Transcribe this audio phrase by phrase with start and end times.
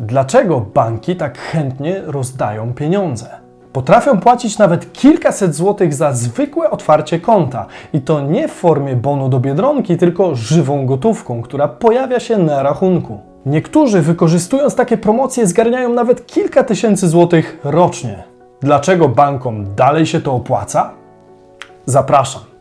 [0.00, 3.26] Dlaczego banki tak chętnie rozdają pieniądze?
[3.72, 9.28] Potrafią płacić nawet kilkaset złotych za zwykłe otwarcie konta i to nie w formie bonu
[9.28, 13.20] do biedronki, tylko żywą gotówką, która pojawia się na rachunku.
[13.46, 18.24] Niektórzy wykorzystując takie promocje zgarniają nawet kilka tysięcy złotych rocznie.
[18.60, 20.90] Dlaczego bankom dalej się to opłaca?
[21.86, 22.57] Zapraszam.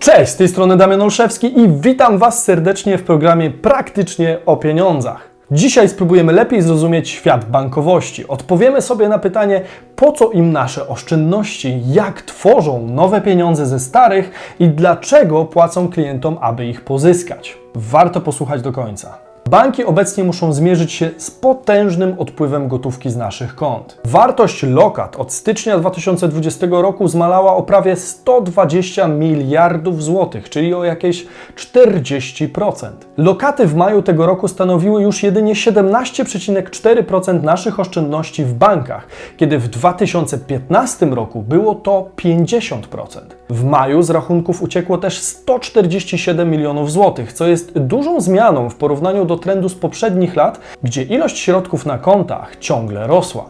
[0.00, 5.30] Cześć, z tej strony Damian Olszewski i witam Was serdecznie w programie Praktycznie o pieniądzach.
[5.50, 8.28] Dzisiaj spróbujemy lepiej zrozumieć świat bankowości.
[8.28, 9.62] Odpowiemy sobie na pytanie,
[9.96, 16.38] po co im nasze oszczędności, jak tworzą nowe pieniądze ze starych i dlaczego płacą klientom,
[16.40, 17.58] aby ich pozyskać.
[17.74, 19.29] Warto posłuchać do końca.
[19.50, 24.00] Banki obecnie muszą zmierzyć się z potężnym odpływem gotówki z naszych kont.
[24.04, 31.26] Wartość lokat od stycznia 2020 roku zmalała o prawie 120 miliardów złotych, czyli o jakieś
[31.56, 32.90] 40%.
[33.16, 39.68] Lokaty w maju tego roku stanowiły już jedynie 17,4% naszych oszczędności w bankach, kiedy w
[39.68, 43.39] 2015 roku było to 50%.
[43.50, 49.24] W maju z rachunków uciekło też 147 milionów złotych, co jest dużą zmianą w porównaniu
[49.24, 53.44] do trendu z poprzednich lat, gdzie ilość środków na kontach ciągle rosła.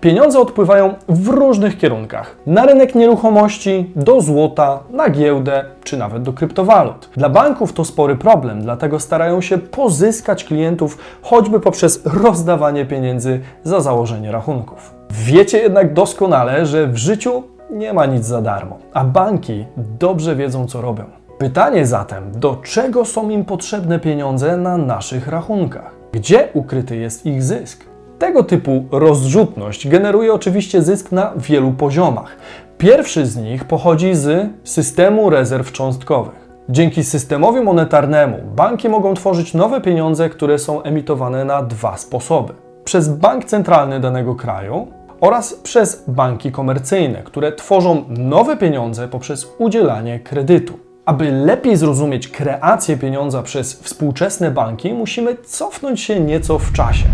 [0.00, 2.36] Pieniądze odpływają w różnych kierunkach.
[2.46, 7.10] Na rynek nieruchomości, do złota, na giełdę czy nawet do kryptowalut.
[7.16, 13.80] Dla banków to spory problem, dlatego starają się pozyskać klientów choćby poprzez rozdawanie pieniędzy za
[13.80, 14.94] założenie rachunków.
[15.10, 20.66] Wiecie jednak doskonale, że w życiu nie ma nic za darmo, a banki dobrze wiedzą,
[20.66, 21.04] co robią.
[21.38, 25.94] Pytanie zatem, do czego są im potrzebne pieniądze na naszych rachunkach?
[26.12, 27.84] Gdzie ukryty jest ich zysk?
[28.18, 32.36] Tego typu rozrzutność generuje oczywiście zysk na wielu poziomach.
[32.78, 36.48] Pierwszy z nich pochodzi z systemu rezerw cząstkowych.
[36.68, 42.52] Dzięki systemowi monetarnemu banki mogą tworzyć nowe pieniądze, które są emitowane na dwa sposoby:
[42.84, 44.86] przez bank centralny danego kraju
[45.24, 50.78] oraz przez banki komercyjne, które tworzą nowe pieniądze poprzez udzielanie kredytu.
[51.04, 57.04] Aby lepiej zrozumieć kreację pieniądza przez współczesne banki, musimy cofnąć się nieco w czasie.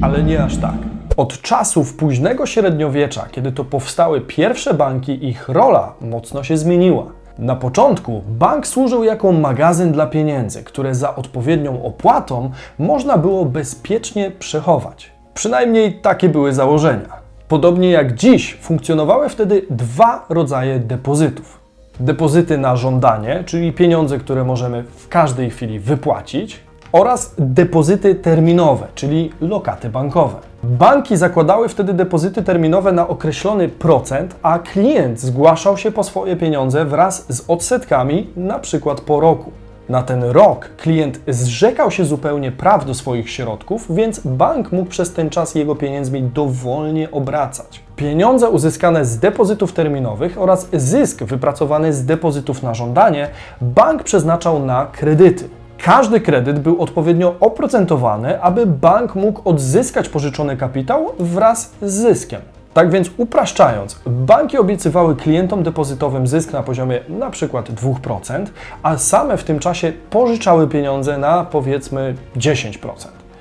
[0.00, 0.78] Ale nie aż tak.
[1.16, 7.21] Od czasów późnego średniowiecza, kiedy to powstały pierwsze banki, ich rola mocno się zmieniła.
[7.38, 14.30] Na początku bank służył jako magazyn dla pieniędzy, które za odpowiednią opłatą można było bezpiecznie
[14.30, 15.12] przechować.
[15.34, 17.22] Przynajmniej takie były założenia.
[17.48, 21.60] Podobnie jak dziś, funkcjonowały wtedy dwa rodzaje depozytów.
[22.00, 26.60] Depozyty na żądanie, czyli pieniądze, które możemy w każdej chwili wypłacić,
[26.92, 30.34] oraz depozyty terminowe, czyli lokaty bankowe.
[30.64, 36.84] Banki zakładały wtedy depozyty terminowe na określony procent, a klient zgłaszał się po swoje pieniądze
[36.84, 39.50] wraz z odsetkami, na przykład po roku.
[39.88, 45.12] Na ten rok klient zrzekał się zupełnie praw do swoich środków, więc bank mógł przez
[45.12, 47.82] ten czas jego pieniędzmi dowolnie obracać.
[47.96, 53.28] Pieniądze uzyskane z depozytów terminowych oraz zysk wypracowany z depozytów na żądanie
[53.60, 55.48] bank przeznaczał na kredyty.
[55.82, 62.40] Każdy kredyt był odpowiednio oprocentowany, aby bank mógł odzyskać pożyczony kapitał wraz z zyskiem.
[62.74, 67.00] Tak więc upraszczając, banki obiecywały klientom depozytowym zysk na poziomie
[67.30, 68.46] przykład 2%,
[68.82, 72.78] a same w tym czasie pożyczały pieniądze na powiedzmy 10%.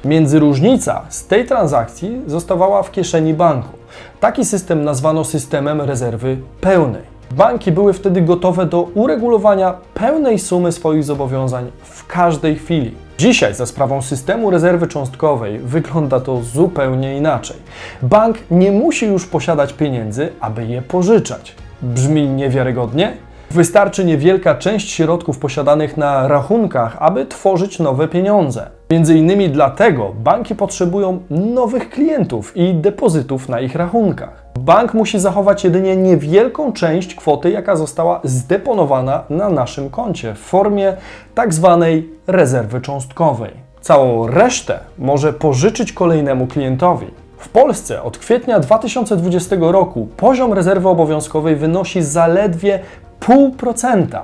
[0.05, 3.77] Międzyróżnica z tej transakcji zostawała w kieszeni banku.
[4.19, 7.10] Taki system nazwano systemem rezerwy pełnej.
[7.35, 12.95] Banki były wtedy gotowe do uregulowania pełnej sumy swoich zobowiązań w każdej chwili.
[13.17, 17.57] Dzisiaj za sprawą systemu rezerwy cząstkowej wygląda to zupełnie inaczej.
[18.01, 21.55] Bank nie musi już posiadać pieniędzy, aby je pożyczać.
[21.81, 23.13] Brzmi niewiarygodnie?
[23.51, 28.69] Wystarczy niewielka część środków posiadanych na rachunkach, aby tworzyć nowe pieniądze.
[28.89, 34.40] Między innymi dlatego banki potrzebują nowych klientów i depozytów na ich rachunkach.
[34.61, 40.97] Bank musi zachować jedynie niewielką część kwoty, jaka została zdeponowana na naszym koncie w formie
[41.35, 43.51] tak zwanej rezerwy cząstkowej.
[43.81, 47.07] Całą resztę może pożyczyć kolejnemu klientowi.
[47.37, 52.79] W Polsce od kwietnia 2020 roku poziom rezerwy obowiązkowej wynosi zaledwie
[53.19, 54.21] 0,5%.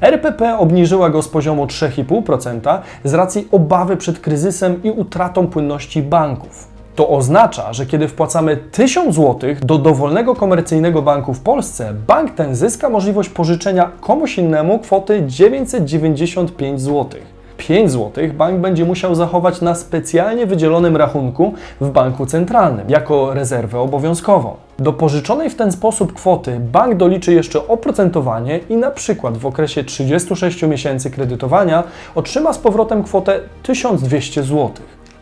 [0.00, 6.75] RPP obniżyła go z poziomu 3,5% z racji obawy przed kryzysem i utratą płynności banków.
[6.96, 12.54] To oznacza, że kiedy wpłacamy 1000 zł do dowolnego komercyjnego banku w Polsce, bank ten
[12.54, 17.20] zyska możliwość pożyczenia komuś innemu kwoty 995 zł.
[17.56, 23.80] 5 zł bank będzie musiał zachować na specjalnie wydzielonym rachunku w banku centralnym jako rezerwę
[23.80, 24.54] obowiązkową.
[24.78, 29.84] Do pożyczonej w ten sposób kwoty bank doliczy jeszcze oprocentowanie i na przykład w okresie
[29.84, 31.84] 36 miesięcy kredytowania
[32.14, 34.70] otrzyma z powrotem kwotę 1200 zł.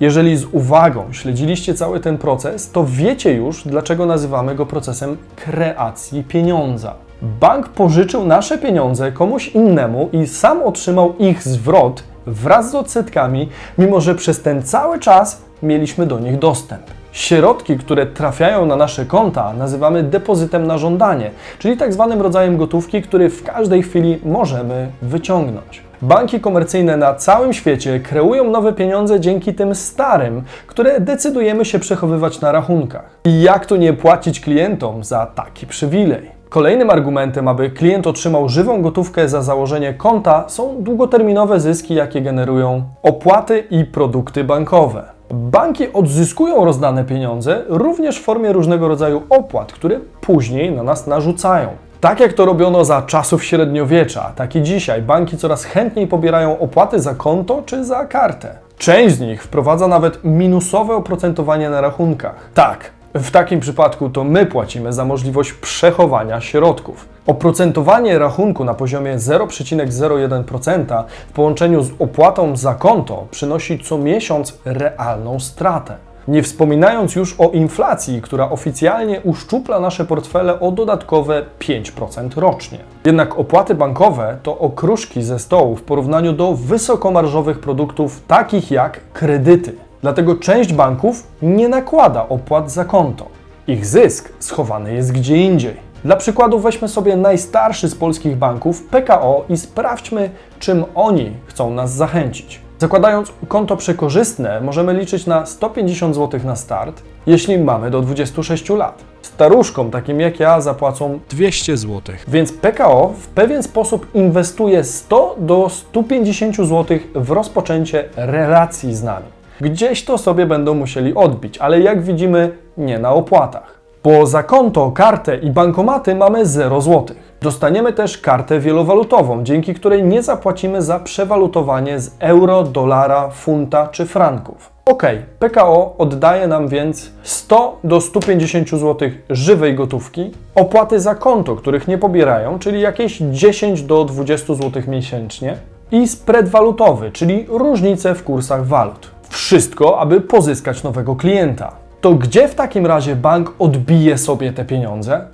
[0.00, 6.24] Jeżeli z uwagą śledziliście cały ten proces, to wiecie już, dlaczego nazywamy go procesem kreacji
[6.24, 6.94] pieniądza.
[7.22, 13.48] Bank pożyczył nasze pieniądze komuś innemu i sam otrzymał ich zwrot wraz z odsetkami,
[13.78, 16.82] mimo że przez ten cały czas mieliśmy do nich dostęp.
[17.12, 23.02] Środki, które trafiają na nasze konta, nazywamy depozytem na żądanie, czyli tak zwanym rodzajem gotówki,
[23.02, 25.82] który w każdej chwili możemy wyciągnąć.
[26.04, 32.40] Banki komercyjne na całym świecie kreują nowe pieniądze dzięki tym starym, które decydujemy się przechowywać
[32.40, 33.18] na rachunkach.
[33.24, 36.30] I jak tu nie płacić klientom za taki przywilej?
[36.48, 42.82] Kolejnym argumentem, aby klient otrzymał żywą gotówkę za założenie konta, są długoterminowe zyski, jakie generują
[43.02, 45.04] opłaty i produkty bankowe.
[45.30, 51.68] Banki odzyskują rozdane pieniądze również w formie różnego rodzaju opłat, które później na nas narzucają.
[52.04, 57.00] Tak jak to robiono za czasów średniowiecza, tak i dzisiaj banki coraz chętniej pobierają opłaty
[57.00, 58.58] za konto czy za kartę.
[58.78, 62.34] Część z nich wprowadza nawet minusowe oprocentowanie na rachunkach.
[62.54, 67.08] Tak, w takim przypadku to my płacimy za możliwość przechowania środków.
[67.26, 75.40] Oprocentowanie rachunku na poziomie 0,01% w połączeniu z opłatą za konto przynosi co miesiąc realną
[75.40, 75.96] stratę.
[76.28, 82.78] Nie wspominając już o inflacji, która oficjalnie uszczupla nasze portfele o dodatkowe 5% rocznie.
[83.04, 89.74] Jednak opłaty bankowe to okruszki ze stołu w porównaniu do wysokomarżowych produktów takich jak kredyty.
[90.02, 93.26] Dlatego część banków nie nakłada opłat za konto.
[93.66, 95.76] Ich zysk schowany jest gdzie indziej.
[96.04, 101.92] Dla przykładu weźmy sobie najstarszy z polskich banków, PKO, i sprawdźmy, czym oni chcą nas
[101.92, 102.63] zachęcić.
[102.84, 109.04] Zakładając konto przekorzystne, możemy liczyć na 150 zł na start, jeśli mamy do 26 lat.
[109.22, 112.02] Staruszkom, takim jak ja, zapłacą 200 zł.
[112.28, 119.26] więc PKO w pewien sposób inwestuje 100 do 150 zł w rozpoczęcie relacji z nami.
[119.60, 123.73] Gdzieś to sobie będą musieli odbić, ale jak widzimy, nie na opłatach.
[124.04, 127.16] Bo za konto, kartę i bankomaty mamy 0 zł.
[127.40, 134.06] Dostaniemy też kartę wielowalutową, dzięki której nie zapłacimy za przewalutowanie z euro, dolara, funta czy
[134.06, 134.72] franków.
[134.86, 135.02] Ok,
[135.38, 141.98] PKO oddaje nam więc 100 do 150 zł żywej gotówki, opłaty za konto, których nie
[141.98, 145.56] pobierają, czyli jakieś 10 do 20 zł miesięcznie
[145.92, 149.10] i spread walutowy, czyli różnice w kursach walut.
[149.28, 151.83] Wszystko, aby pozyskać nowego klienta.
[152.04, 155.26] To gdzie w takim razie bank odbije sobie te pieniądze?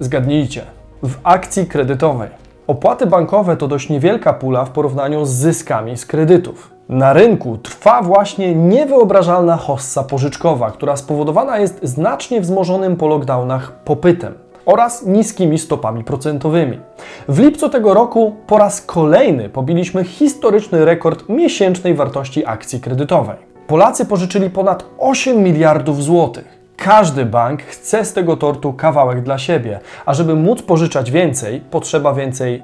[0.00, 0.62] Zgadnijcie,
[1.02, 2.28] w akcji kredytowej.
[2.66, 6.70] Opłaty bankowe to dość niewielka pula w porównaniu z zyskami z kredytów.
[6.88, 14.34] Na rynku trwa właśnie niewyobrażalna hossa pożyczkowa, która spowodowana jest znacznie wzmożonym po lockdownach popytem
[14.66, 16.80] oraz niskimi stopami procentowymi.
[17.28, 23.53] W lipcu tego roku po raz kolejny pobiliśmy historyczny rekord miesięcznej wartości akcji kredytowej.
[23.66, 26.58] Polacy pożyczyli ponad 8 miliardów złotych.
[26.76, 32.14] Każdy bank chce z tego tortu kawałek dla siebie, a żeby móc pożyczać więcej, potrzeba
[32.14, 32.62] więcej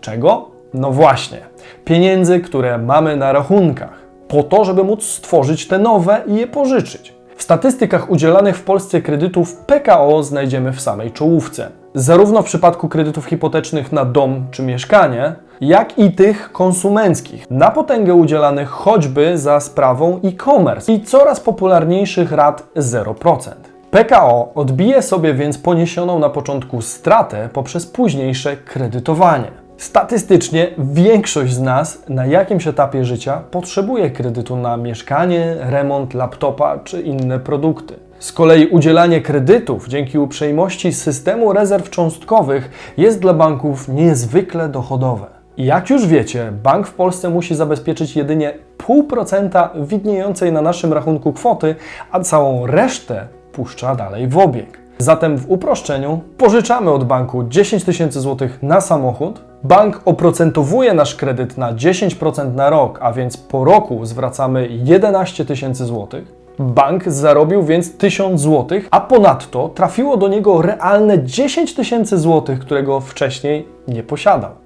[0.00, 0.48] czego?
[0.74, 1.38] No właśnie,
[1.84, 7.14] pieniędzy, które mamy na rachunkach, po to, żeby móc stworzyć te nowe i je pożyczyć.
[7.36, 11.68] W statystykach udzielanych w Polsce kredytów PKO znajdziemy w samej czołówce.
[11.94, 18.14] Zarówno w przypadku kredytów hipotecznych na dom czy mieszkanie, jak i tych konsumenckich, na potęgę
[18.14, 23.50] udzielanych choćby za sprawą e-commerce i coraz popularniejszych rat 0%.
[23.90, 29.50] PKO odbije sobie więc poniesioną na początku stratę poprzez późniejsze kredytowanie.
[29.76, 37.02] Statystycznie większość z nas na jakimś etapie życia potrzebuje kredytu na mieszkanie, remont laptopa czy
[37.02, 37.94] inne produkty.
[38.18, 45.31] Z kolei udzielanie kredytów dzięki uprzejmości systemu rezerw cząstkowych jest dla banków niezwykle dochodowe.
[45.56, 51.74] Jak już wiecie, bank w Polsce musi zabezpieczyć jedynie 0,5% widniejącej na naszym rachunku kwoty,
[52.12, 54.78] a całą resztę puszcza dalej w obieg.
[54.98, 61.58] Zatem w uproszczeniu pożyczamy od banku 10 tysięcy złotych na samochód, bank oprocentowuje nasz kredyt
[61.58, 66.42] na 10% na rok, a więc po roku zwracamy 11 tysięcy złotych.
[66.58, 73.00] Bank zarobił więc 1000 złotych, a ponadto trafiło do niego realne 10 tysięcy złotych, którego
[73.00, 74.61] wcześniej nie posiadał.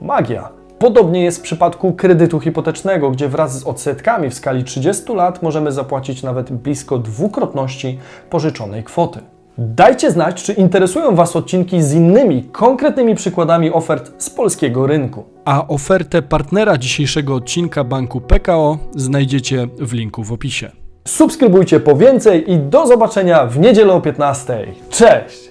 [0.00, 0.48] Magia.
[0.78, 5.72] Podobnie jest w przypadku kredytu hipotecznego, gdzie wraz z odsetkami w skali 30 lat możemy
[5.72, 7.98] zapłacić nawet blisko dwukrotności
[8.30, 9.20] pożyczonej kwoty.
[9.58, 15.24] Dajcie znać, czy interesują Was odcinki z innymi, konkretnymi przykładami ofert z polskiego rynku.
[15.44, 20.70] A ofertę partnera dzisiejszego odcinka banku PKO znajdziecie w linku w opisie.
[21.08, 24.66] Subskrybujcie po więcej i do zobaczenia w niedzielę o 15.
[24.90, 25.45] Cześć!